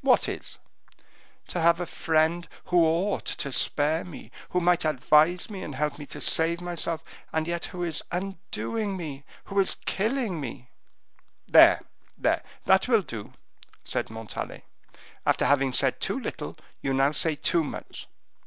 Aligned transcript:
"What 0.00 0.26
is?" 0.26 0.56
"To 1.48 1.60
have 1.60 1.80
a 1.80 1.84
friend 1.84 2.48
who 2.72 2.82
ought 2.86 3.26
to 3.26 3.52
spare 3.52 4.04
me, 4.06 4.30
who 4.48 4.58
might 4.60 4.86
advise 4.86 5.50
me 5.50 5.62
and 5.62 5.74
help 5.74 5.98
me 5.98 6.06
to 6.06 6.20
save 6.22 6.62
myself, 6.62 7.04
and 7.30 7.46
yet 7.46 7.66
who 7.66 7.82
is 7.84 8.02
undoing 8.10 8.96
me 8.96 9.26
is 9.54 9.76
killing 9.84 10.40
me." 10.40 10.70
"There, 11.46 11.82
there, 12.16 12.42
that 12.64 12.88
will 12.88 13.02
do," 13.02 13.34
said 13.84 14.08
Montalais; 14.08 14.64
"after 15.26 15.44
having 15.44 15.74
said 15.74 16.00
too 16.00 16.18
little, 16.18 16.56
you 16.80 16.94
now 16.94 17.12
say 17.12 17.34
too 17.34 17.62
much. 17.62 18.08